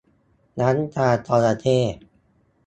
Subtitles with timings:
[0.59, 1.79] น้ำตาจระเข้